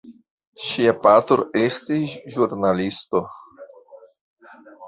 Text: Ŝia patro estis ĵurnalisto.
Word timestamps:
Ŝia 0.67 0.93
patro 1.03 1.45
estis 1.65 2.15
ĵurnalisto. 2.37 3.23